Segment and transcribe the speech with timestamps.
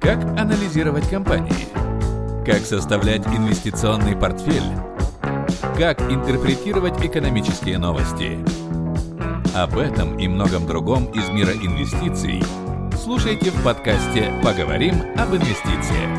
[0.00, 1.68] Как анализировать компании?
[2.44, 4.62] Как составлять инвестиционный портфель?
[5.76, 8.38] Как интерпретировать экономические новости?
[9.54, 12.42] Об этом и многом другом из мира инвестиций
[13.02, 16.10] слушайте в подкасте «Поговорим об инвестициях».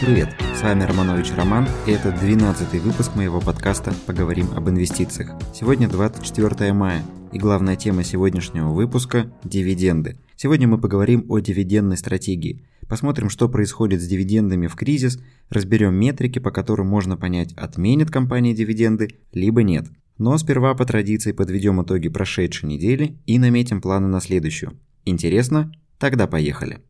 [0.00, 0.28] Привет,
[0.64, 5.32] вами Романович Роман, и это 12 выпуск моего подкаста «Поговорим об инвестициях».
[5.52, 7.04] Сегодня 24 мая,
[7.34, 10.16] и главная тема сегодняшнего выпуска– дивиденды.
[10.36, 12.64] Сегодня мы поговорим о дивидендной стратегии.
[12.88, 18.54] Посмотрим, что происходит с дивидендами в кризис, разберем метрики, по которым можно понять, отменит компания
[18.54, 19.88] дивиденды, либо нет.
[20.16, 24.80] Но сперва по традиции подведем итоги прошедшей недели и наметим планы на следующую.
[25.04, 25.70] Интересно?
[25.98, 26.80] Тогда поехали.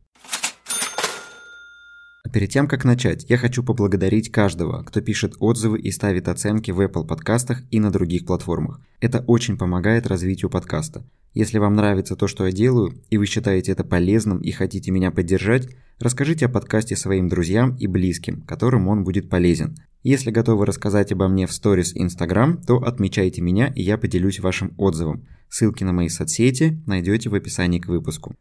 [2.33, 6.81] Перед тем, как начать, я хочу поблагодарить каждого, кто пишет отзывы и ставит оценки в
[6.81, 8.81] Apple подкастах и на других платформах.
[8.99, 11.03] Это очень помогает развитию подкаста.
[11.33, 15.11] Если вам нравится то, что я делаю, и вы считаете это полезным и хотите меня
[15.11, 15.67] поддержать,
[15.99, 19.75] расскажите о подкасте своим друзьям и близким, которым он будет полезен.
[20.01, 24.73] Если готовы рассказать обо мне в сторис Instagram, то отмечайте меня, и я поделюсь вашим
[24.77, 25.27] отзывом.
[25.49, 28.35] Ссылки на мои соцсети найдете в описании к выпуску.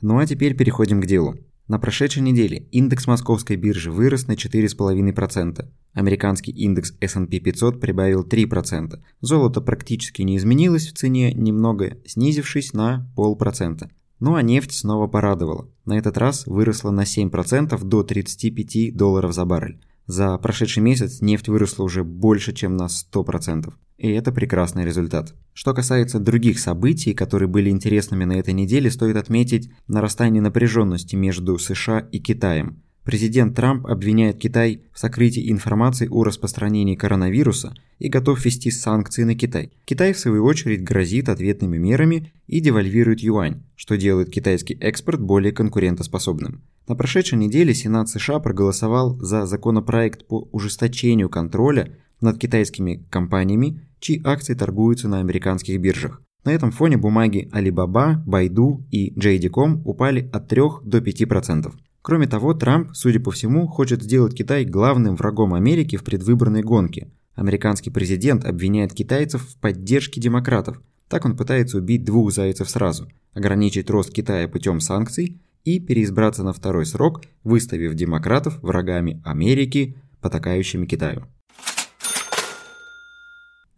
[0.00, 1.36] Ну а теперь переходим к делу.
[1.68, 5.68] На прошедшей неделе индекс московской биржи вырос на 4,5%.
[5.92, 8.98] Американский индекс S&P 500 прибавил 3%.
[9.20, 13.90] Золото практически не изменилось в цене, немного снизившись на полпроцента.
[14.18, 15.68] Ну а нефть снова порадовала.
[15.84, 19.80] На этот раз выросла на 7% до 35 долларов за баррель.
[20.06, 23.72] За прошедший месяц нефть выросла уже больше, чем на 100%.
[23.98, 25.34] И это прекрасный результат.
[25.52, 31.58] Что касается других событий, которые были интересными на этой неделе, стоит отметить нарастание напряженности между
[31.58, 32.82] США и Китаем.
[33.04, 39.34] Президент Трамп обвиняет Китай в сокрытии информации о распространении коронавируса и готов ввести санкции на
[39.34, 39.70] Китай.
[39.86, 45.52] Китай, в свою очередь, грозит ответными мерами и девальвирует юань, что делает китайский экспорт более
[45.52, 46.62] конкурентоспособным.
[46.88, 54.20] На прошедшей неделе Сенат США проголосовал за законопроект по ужесточению контроля над китайскими компаниями, чьи
[54.24, 56.20] акции торгуются на американских биржах.
[56.44, 61.72] На этом фоне бумаги Alibaba, Baidu и JD.com упали от 3 до 5%.
[62.02, 67.10] Кроме того, Трамп, судя по всему, хочет сделать Китай главным врагом Америки в предвыборной гонке.
[67.34, 70.80] Американский президент обвиняет китайцев в поддержке демократов.
[71.08, 76.52] Так он пытается убить двух зайцев сразу– ограничить рост Китая путем санкций и переизбраться на
[76.52, 81.26] второй срок, выставив демократов врагами Америки, потакающими Китаю.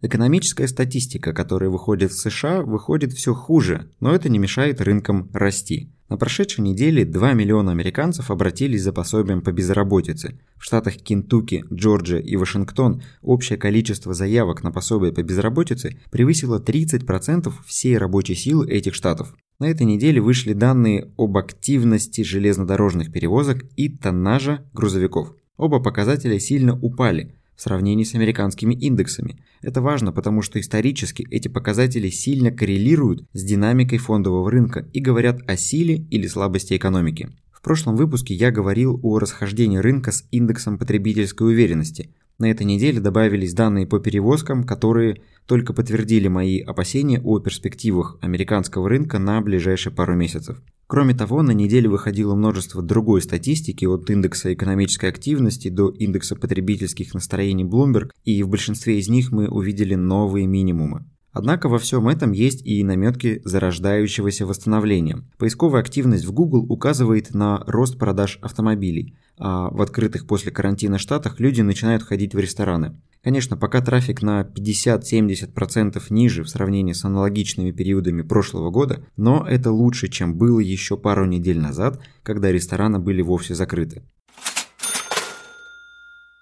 [0.05, 5.93] Экономическая статистика, которая выходит в США, выходит все хуже, но это не мешает рынкам расти.
[6.09, 10.37] На прошедшей неделе 2 миллиона американцев обратились за пособием по безработице.
[10.57, 17.53] В штатах Кентукки, Джорджия и Вашингтон общее количество заявок на пособие по безработице превысило 30%
[17.65, 19.33] всей рабочей силы этих штатов.
[19.59, 25.33] На этой неделе вышли данные об активности железнодорожных перевозок и тоннажа грузовиков.
[25.55, 29.43] Оба показателя сильно упали– в сравнении с американскими индексами.
[29.61, 35.39] Это важно, потому что исторически эти показатели сильно коррелируют с динамикой фондового рынка и говорят
[35.47, 37.29] о силе или слабости экономики.
[37.51, 42.09] В прошлом выпуске я говорил о расхождении рынка с индексом потребительской уверенности.
[42.39, 48.89] На этой неделе добавились данные по перевозкам, которые только подтвердили мои опасения о перспективах американского
[48.89, 50.61] рынка на ближайшие пару месяцев.
[50.87, 57.13] Кроме того, на неделе выходило множество другой статистики от индекса экономической активности до индекса потребительских
[57.13, 61.05] настроений Bloomberg, и в большинстве из них мы увидели новые минимумы.
[61.33, 65.23] Однако во всем этом есть и наметки зарождающегося восстановления.
[65.39, 71.39] Поисковая активность в Google указывает на рост продаж автомобилей, а в открытых после карантина штатах
[71.39, 73.01] люди начинают ходить в рестораны.
[73.23, 79.71] Конечно, пока трафик на 50-70% ниже в сравнении с аналогичными периодами прошлого года, но это
[79.71, 84.03] лучше, чем было еще пару недель назад, когда рестораны были вовсе закрыты.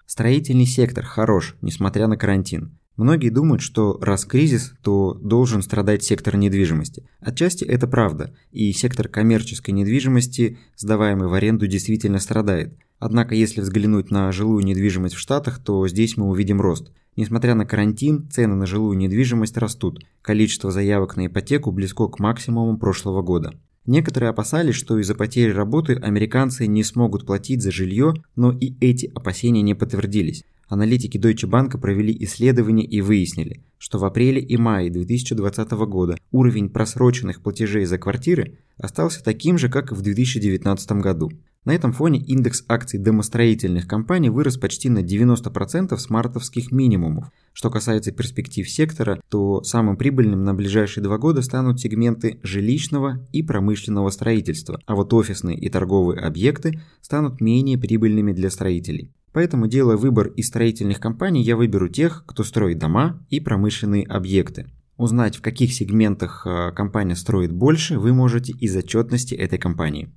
[0.05, 2.77] Строительный сектор хорош, несмотря на карантин.
[2.97, 7.03] Многие думают, что раз кризис, то должен страдать сектор недвижимости.
[7.19, 12.77] Отчасти это правда, и сектор коммерческой недвижимости, сдаваемый в аренду, действительно страдает.
[12.99, 16.91] Однако, если взглянуть на жилую недвижимость в Штатах, то здесь мы увидим рост.
[17.15, 20.03] Несмотря на карантин, цены на жилую недвижимость растут.
[20.21, 23.53] Количество заявок на ипотеку близко к максимуму прошлого года.
[23.85, 29.11] Некоторые опасались, что из-за потери работы американцы не смогут платить за жилье, но и эти
[29.15, 30.45] опасения не подтвердились.
[30.71, 36.69] Аналитики Deutsche Bank провели исследование и выяснили, что в апреле и мае 2020 года уровень
[36.69, 41.29] просроченных платежей за квартиры остался таким же, как и в 2019 году.
[41.65, 47.25] На этом фоне индекс акций домостроительных компаний вырос почти на 90% с мартовских минимумов.
[47.51, 53.43] Что касается перспектив сектора, то самым прибыльным на ближайшие два года станут сегменты жилищного и
[53.43, 59.11] промышленного строительства, а вот офисные и торговые объекты станут менее прибыльными для строителей.
[59.33, 64.67] Поэтому, делая выбор из строительных компаний, я выберу тех, кто строит дома и промышленные объекты.
[64.97, 70.13] Узнать, в каких сегментах э, компания строит больше, вы можете из отчетности этой компании.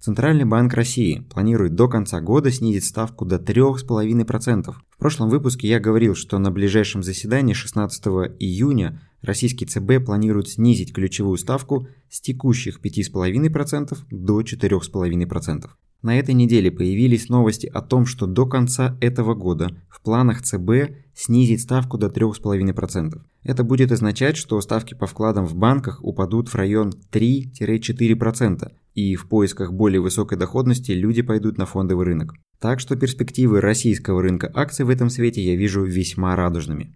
[0.00, 4.72] Центральный банк России планирует до конца года снизить ставку до 3,5%.
[4.72, 8.06] В прошлом выпуске я говорил, что на ближайшем заседании 16
[8.38, 15.66] июня российский ЦБ планирует снизить ключевую ставку с текущих 5,5% до 4,5%.
[16.00, 20.94] На этой неделе появились новости о том, что до конца этого года в планах ЦБ
[21.12, 23.20] снизить ставку до 3,5%.
[23.42, 29.28] Это будет означать, что ставки по вкладам в банках упадут в район 3-4%, и в
[29.28, 32.34] поисках более высокой доходности люди пойдут на фондовый рынок.
[32.60, 36.94] Так что перспективы российского рынка акций в этом свете я вижу весьма радужными.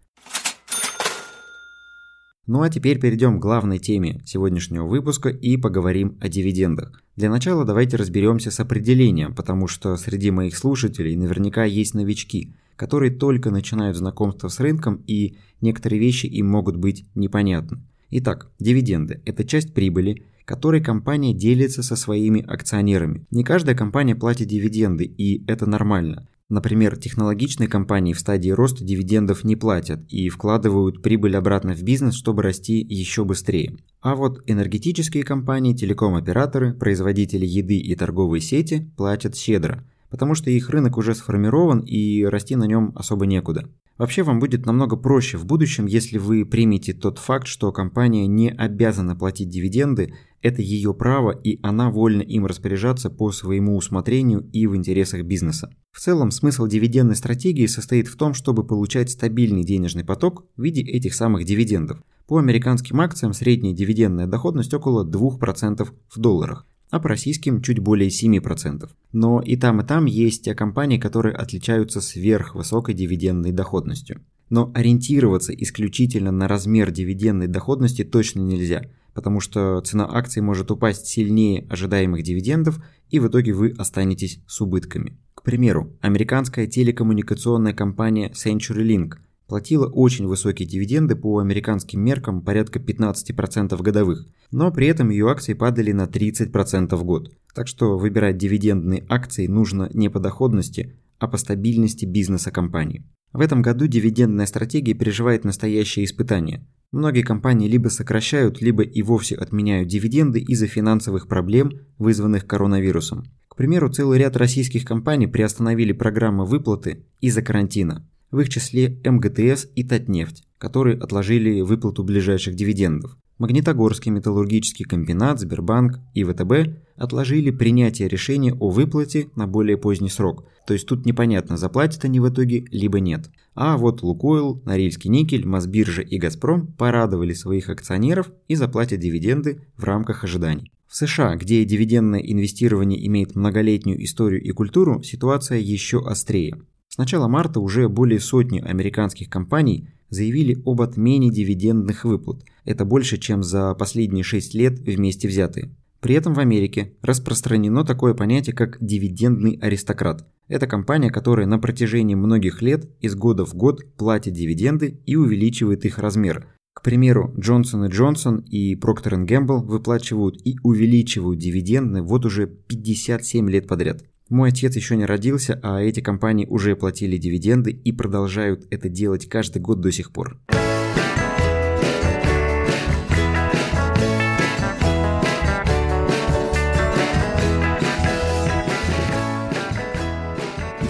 [2.49, 7.01] Ну а теперь перейдем к главной теме сегодняшнего выпуска и поговорим о дивидендах.
[7.15, 13.13] Для начала давайте разберемся с определением, потому что среди моих слушателей наверняка есть новички, которые
[13.13, 17.79] только начинают знакомство с рынком и некоторые вещи им могут быть непонятны.
[18.11, 23.25] Итак, дивиденды– это часть прибыли, которой компания делится со своими акционерами.
[23.31, 26.27] Не каждая компания платит дивиденды, и это нормально.
[26.53, 32.15] Например, технологичные компании в стадии роста дивидендов не платят и вкладывают прибыль обратно в бизнес,
[32.15, 33.79] чтобы расти еще быстрее.
[34.03, 40.69] А вот энергетические компании, телеком-операторы, производители еды и торговые сети платят щедро, потому что их
[40.69, 43.71] рынок уже сформирован и расти на нем особо некуда.
[43.97, 48.51] Вообще вам будет намного проще в будущем, если вы примете тот факт, что компания не
[48.51, 50.13] обязана платить дивиденды,
[50.43, 55.75] это ее право и она вольна им распоряжаться по своему усмотрению и в интересах бизнеса.
[55.93, 60.83] В целом смысл дивидендной стратегии состоит в том, чтобы получать стабильный денежный поток в виде
[60.83, 62.03] этих самых дивидендов.
[62.27, 68.11] По американским акциям средняя дивидендная доходность около 2% в долларах а по российским чуть более
[68.11, 68.89] 7%.
[69.13, 74.21] Но и там, и там есть компании, которые отличаются сверхвысокой дивидендной доходностью.
[74.51, 78.83] Но ориентироваться исключительно на размер дивидендной доходности точно нельзя,
[79.15, 84.61] потому что цена акций может упасть сильнее ожидаемых дивидендов, и в итоге вы останетесь с
[84.61, 85.19] убытками.
[85.35, 89.15] К примеру, американская телекоммуникационная компания CenturyLink–
[89.53, 95.53] платила очень высокие дивиденды по американским меркам порядка 15% годовых, но при этом ее акции
[95.53, 97.31] падали на 30% в год.
[97.55, 103.05] Так что выбирать дивидендные акции нужно не по доходности, а по стабильности бизнеса компании.
[103.35, 106.67] В этом году дивидендная стратегия переживает настоящее испытание.
[106.93, 113.25] Многие компании либо сокращают, либо и вовсе отменяют дивиденды из-за финансовых проблем, вызванных коронавирусом.
[113.49, 119.67] К примеру, целый ряд российских компаний приостановили программы выплаты из-за карантина в их числе МГТС
[119.77, 123.17] и Татнефть, которые отложили выплату ближайших дивидендов.
[123.43, 130.45] Магнитогорский металлургический комбинат, Сбербанк и ВТБ отложили принятие решения о выплате на более поздний срок.
[130.65, 133.31] То есть тут непонятно, заплатят они в итоге, либо нет.
[133.57, 139.83] А вот Лукойл, Норильский никель, Мосбиржа и Газпром порадовали своих акционеров и заплатят дивиденды в
[139.83, 140.71] рамках ожиданий.
[140.87, 146.59] В США, где дивидендное инвестирование имеет многолетнюю историю и культуру, ситуация еще острее.
[146.87, 152.45] С начала марта уже более сотни американских компаний заявили об отмене дивидендных выплат.
[152.65, 155.75] Это больше, чем за последние 6 лет вместе взятые.
[156.01, 160.27] При этом в Америке распространено такое понятие, как дивидендный аристократ.
[160.49, 165.85] Это компания, которая на протяжении многих лет из года в год платит дивиденды и увеличивает
[165.85, 166.47] их размер.
[166.75, 173.69] К примеру, Johnson Johnson и Procter Gamble выплачивают и увеличивают дивиденды вот уже 57 лет
[173.69, 174.05] подряд.
[174.29, 179.29] Мой отец еще не родился, а эти компании уже платили дивиденды и продолжают это делать
[179.29, 180.41] каждый год до сих пор.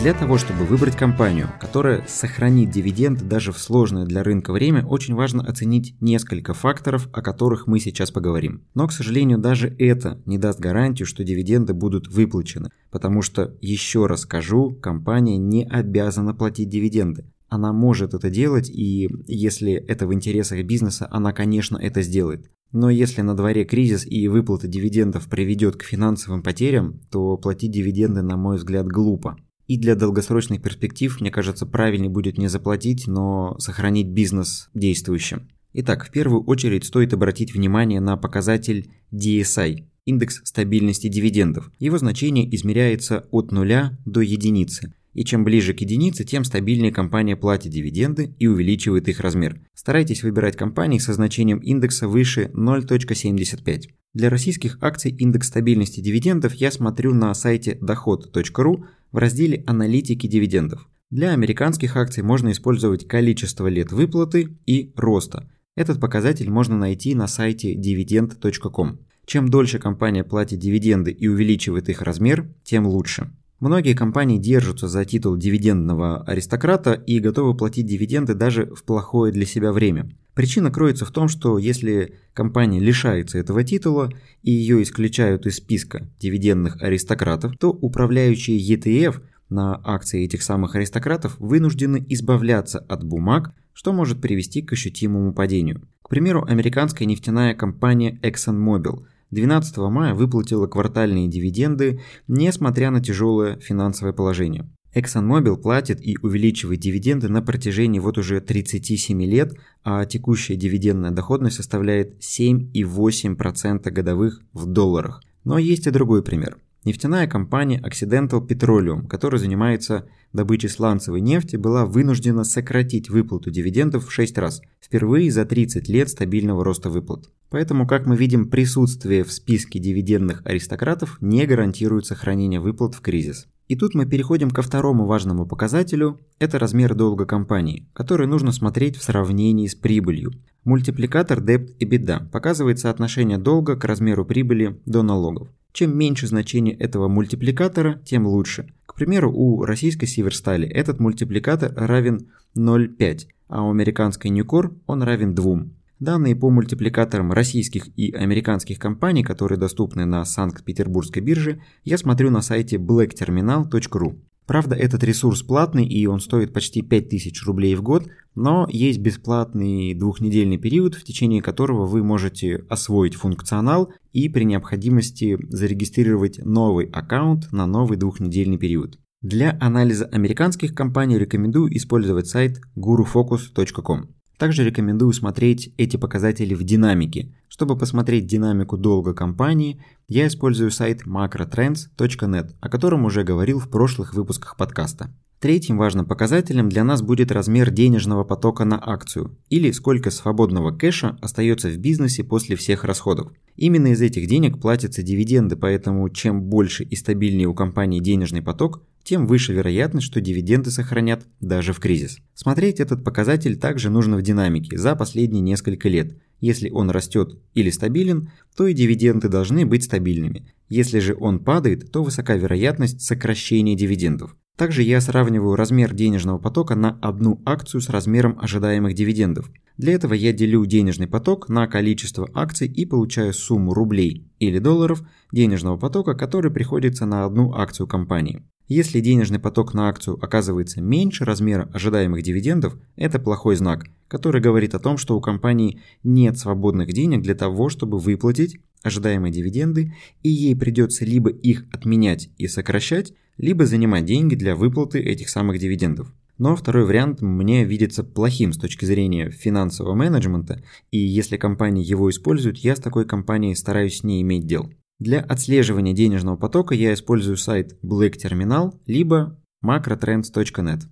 [0.02, 5.14] Для того, чтобы выбрать компанию, которая сохранит дивиденды даже в сложное для рынка время, очень
[5.14, 8.64] важно оценить несколько факторов, о которых мы сейчас поговорим.
[8.74, 14.06] Но, к сожалению, даже это не даст гарантию, что дивиденды будут выплачены, потому что, еще
[14.06, 17.24] раз скажу, компания не обязана платить дивиденды.
[17.48, 22.50] Она может это делать, и если это в интересах бизнеса, она, конечно, это сделает.
[22.72, 28.22] Но если на дворе кризис и выплата дивидендов приведет к финансовым потерям, то платить дивиденды,
[28.22, 29.36] на мой взгляд, глупо.
[29.66, 35.48] И для долгосрочных перспектив, мне кажется, правильнее будет не заплатить, но сохранить бизнес действующим.
[35.72, 41.70] Итак, в первую очередь стоит обратить внимание на показатель DSI– индекс стабильности дивидендов.
[41.78, 44.94] Его значение измеряется от нуля до единицы.
[45.14, 49.60] И чем ближе к единице, тем стабильнее компания платит дивиденды и увеличивает их размер.
[49.74, 53.82] Старайтесь выбирать компании со значением индекса выше 0.75.
[54.14, 60.88] Для российских акций индекс стабильности дивидендов я смотрю на сайте доход.ру в разделе «Аналитики дивидендов».
[61.10, 65.50] Для американских акций можно использовать количество лет выплаты и роста.
[65.74, 68.98] Этот показатель можно найти на сайте dividend.com.
[69.26, 73.30] Чем дольше компания платит дивиденды и увеличивает их размер, тем лучше.
[73.62, 79.46] Многие компании держатся за титул дивидендного аристократа и готовы платить дивиденды даже в плохое для
[79.46, 80.10] себя время.
[80.34, 84.10] Причина кроется в том, что если компания лишается этого титула
[84.42, 91.36] и ее исключают из списка дивидендных аристократов, то управляющие ETF на акции этих самых аристократов
[91.38, 95.82] вынуждены избавляться от бумаг, что может привести к ощутимому падению.
[96.02, 104.12] К примеру, американская нефтяная компания ExxonMobil 12 мая выплатила квартальные дивиденды, несмотря на тяжелое финансовое
[104.12, 104.68] положение.
[104.94, 111.56] ExxonMobil платит и увеличивает дивиденды на протяжении вот уже 37 лет, а текущая дивидендная доходность
[111.56, 115.22] составляет 7,8% годовых в долларах.
[115.44, 116.58] Но есть и другой пример.
[116.84, 124.12] Нефтяная компания Occidental Petroleum, которая занимается добычей сланцевой нефти, была вынуждена сократить выплату дивидендов в
[124.12, 127.30] 6 раз, впервые за 30 лет стабильного роста выплат.
[127.52, 133.46] Поэтому, как мы видим, присутствие в списке дивидендных аристократов не гарантирует сохранение выплат в кризис.
[133.68, 138.96] И тут мы переходим ко второму важному показателю– это размер долга компании, который нужно смотреть
[138.96, 140.32] в сравнении с прибылью.
[140.64, 145.48] Мультипликатор Debt EBITDA показывает соотношение долга к размеру прибыли до налогов.
[145.72, 148.72] Чем меньше значение этого мультипликатора, тем лучше.
[148.86, 155.34] К примеру, у российской Северстали этот мультипликатор равен 0,5, а у американской Ньюкор он равен
[155.34, 155.66] 2.
[156.02, 162.42] Данные по мультипликаторам российских и американских компаний, которые доступны на Санкт-Петербургской бирже, я смотрю на
[162.42, 164.18] сайте blackterminal.ru.
[164.44, 169.94] Правда, этот ресурс платный и он стоит почти 5000 рублей в год, но есть бесплатный
[169.94, 177.52] двухнедельный период, в течение которого вы можете освоить функционал и при необходимости зарегистрировать новый аккаунт
[177.52, 178.98] на новый двухнедельный период.
[179.20, 184.08] Для анализа американских компаний рекомендую использовать сайт gurufocus.com.
[184.42, 187.32] Также рекомендую смотреть эти показатели в динамике.
[187.46, 194.14] Чтобы посмотреть динамику долга компании, я использую сайт macrotrends.net, о котором уже говорил в прошлых
[194.14, 195.14] выпусках подкаста.
[195.42, 201.18] Третьим важным показателем для нас будет размер денежного потока на акцию, или сколько свободного кэша
[201.20, 203.32] остается в бизнесе после всех расходов.
[203.56, 208.84] Именно из этих денег платятся дивиденды, поэтому чем больше и стабильнее у компании денежный поток,
[209.02, 212.18] тем выше вероятность, что дивиденды сохранят даже в кризис.
[212.34, 216.16] Смотреть этот показатель также нужно в динамике за последние несколько лет.
[216.38, 220.46] Если он растет или стабилен, то и дивиденды должны быть стабильными.
[220.68, 224.36] Если же он падает, то высока вероятность сокращения дивидендов.
[224.62, 229.50] Также я сравниваю размер денежного потока на одну акцию с размером ожидаемых дивидендов.
[229.76, 235.02] Для этого я делю денежный поток на количество акций и получаю сумму рублей или долларов
[235.32, 238.44] денежного потока, который приходится на одну акцию компании.
[238.68, 244.76] Если денежный поток на акцию оказывается меньше размера ожидаемых дивидендов, это плохой знак, который говорит
[244.76, 249.92] о том, что у компании нет свободных денег для того, чтобы выплатить ожидаемые дивиденды,
[250.22, 255.58] и ей придется либо их отменять и сокращать, либо занимать деньги для выплаты этих самых
[255.58, 256.12] дивидендов.
[256.38, 262.10] Но второй вариант мне видится плохим с точки зрения финансового менеджмента, и если компания его
[262.10, 264.70] использует, я с такой компанией стараюсь не иметь дел.
[264.98, 270.82] Для отслеживания денежного потока я использую сайт Black Terminal либо macrotrends.net.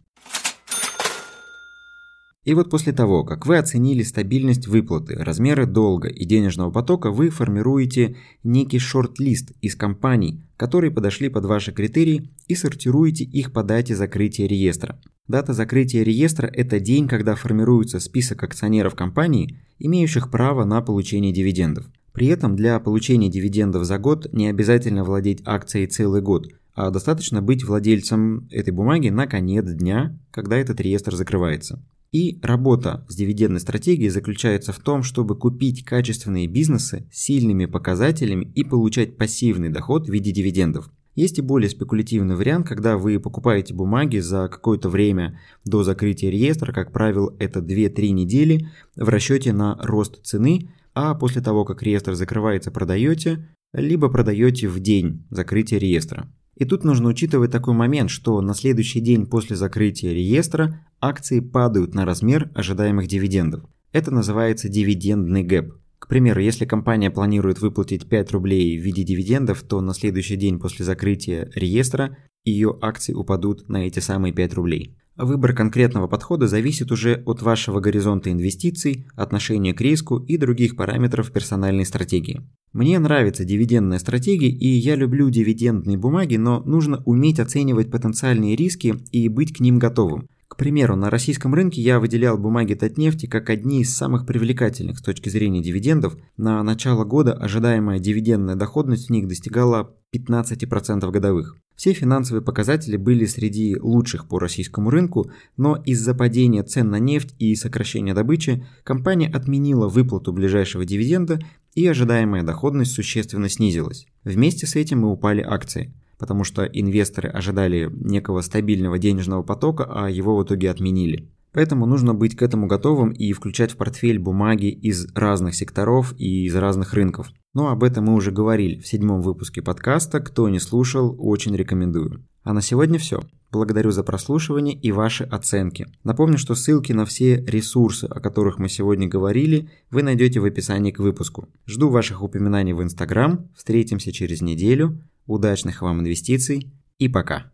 [2.45, 7.29] И вот после того, как вы оценили стабильность выплаты, размеры долга и денежного потока, вы
[7.29, 13.95] формируете некий шорт-лист из компаний, которые подошли под ваши критерии и сортируете их по дате
[13.95, 14.99] закрытия реестра.
[15.29, 21.87] Дата закрытия реестра– это день, когда формируется список акционеров компании, имеющих право на получение дивидендов.
[22.13, 27.43] При этом для получения дивидендов за год не обязательно владеть акцией целый год, а достаточно
[27.43, 31.81] быть владельцем этой бумаги на конец дня, когда этот реестр закрывается.
[32.13, 38.51] И работа с дивидендной стратегией заключается в том, чтобы купить качественные бизнесы с сильными показателями
[38.55, 40.91] и получать пассивный доход в виде дивидендов.
[41.15, 46.73] Есть и более спекулятивный вариант, когда вы покупаете бумаги за какое-то время до закрытия реестра,
[46.73, 52.15] как правило, это 2-3 недели, в расчете на рост цены, а после того, как реестр
[52.15, 56.29] закрывается, продаете, либо продаете в день закрытия реестра.
[56.61, 61.95] И тут нужно учитывать такой момент, что на следующий день после закрытия реестра акции падают
[61.95, 63.65] на размер ожидаемых дивидендов.
[63.93, 65.73] Это называется дивидендный гэп.
[65.99, 70.59] К примеру, если компания планирует выплатить 5 рублей в виде дивидендов, то на следующий день
[70.59, 74.99] после закрытия реестра ее акции упадут на эти самые 5 рублей.
[75.23, 81.31] Выбор конкретного подхода зависит уже от вашего горизонта инвестиций, отношения к риску и других параметров
[81.31, 82.41] персональной стратегии.
[82.73, 88.95] Мне нравится дивидендная стратегия и я люблю дивидендные бумаги, но нужно уметь оценивать потенциальные риски
[89.13, 90.27] и быть к ним готовым.
[90.49, 95.03] К примеру, на российском рынке я выделял бумаги Татнефти как одни из самых привлекательных с
[95.03, 96.17] точки зрения дивидендов.
[96.39, 101.57] На начало года ожидаемая дивидендная доходность в них достигала 15% годовых.
[101.81, 107.35] Все финансовые показатели были среди лучших по российскому рынку, но из-за падения цен на нефть
[107.39, 111.41] и сокращения добычи компания отменила выплату ближайшего дивиденда
[111.75, 114.07] и ожидаемая доходность существенно снизилась.
[114.25, 120.11] Вместе с этим и упали акции потому что инвесторы ожидали некого стабильного денежного потока, а
[120.11, 121.31] его в итоге отменили.
[121.53, 126.45] Поэтому нужно быть к этому готовым и включать в портфель бумаги из разных секторов и
[126.47, 127.31] из разных рынков.
[127.55, 130.21] Но об этом мы уже говорили в седьмом выпуске подкаста.
[130.21, 132.25] Кто не слушал, очень рекомендую.
[132.43, 133.21] А на сегодня все.
[133.51, 135.89] Благодарю за прослушивание и ваши оценки.
[136.05, 140.93] Напомню, что ссылки на все ресурсы, о которых мы сегодня говорили, вы найдете в описании
[140.93, 141.49] к выпуску.
[141.67, 143.51] Жду ваших упоминаний в Инстаграм.
[143.57, 145.03] Встретимся через неделю.
[145.27, 147.51] Удачных вам инвестиций и пока.